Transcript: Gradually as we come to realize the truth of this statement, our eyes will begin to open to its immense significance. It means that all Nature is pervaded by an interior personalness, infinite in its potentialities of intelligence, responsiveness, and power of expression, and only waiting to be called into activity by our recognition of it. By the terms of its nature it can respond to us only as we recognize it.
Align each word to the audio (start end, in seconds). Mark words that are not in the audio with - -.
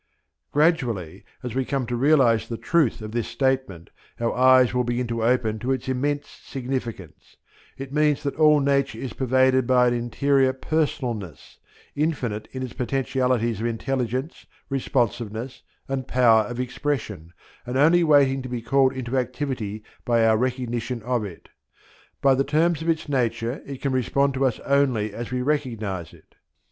Gradually 0.51 1.23
as 1.43 1.53
we 1.53 1.63
come 1.63 1.85
to 1.85 1.95
realize 1.95 2.49
the 2.49 2.57
truth 2.57 3.03
of 3.03 3.11
this 3.11 3.27
statement, 3.27 3.91
our 4.19 4.33
eyes 4.33 4.73
will 4.73 4.83
begin 4.83 5.05
to 5.05 5.23
open 5.23 5.59
to 5.59 5.71
its 5.71 5.87
immense 5.87 6.27
significance. 6.27 7.37
It 7.77 7.93
means 7.93 8.23
that 8.23 8.33
all 8.35 8.59
Nature 8.61 8.97
is 8.97 9.13
pervaded 9.13 9.67
by 9.67 9.87
an 9.89 9.93
interior 9.93 10.53
personalness, 10.53 11.59
infinite 11.95 12.47
in 12.51 12.63
its 12.63 12.73
potentialities 12.73 13.59
of 13.61 13.67
intelligence, 13.67 14.47
responsiveness, 14.69 15.61
and 15.87 16.07
power 16.07 16.45
of 16.47 16.59
expression, 16.59 17.31
and 17.63 17.77
only 17.77 18.03
waiting 18.03 18.41
to 18.41 18.49
be 18.49 18.63
called 18.63 18.93
into 18.93 19.19
activity 19.19 19.83
by 20.03 20.25
our 20.25 20.35
recognition 20.35 21.03
of 21.03 21.23
it. 21.23 21.49
By 22.23 22.33
the 22.33 22.43
terms 22.43 22.81
of 22.81 22.89
its 22.89 23.07
nature 23.07 23.61
it 23.67 23.83
can 23.83 23.91
respond 23.91 24.33
to 24.33 24.45
us 24.47 24.59
only 24.61 25.13
as 25.13 25.29
we 25.29 25.43
recognize 25.43 26.11
it. 26.11 26.33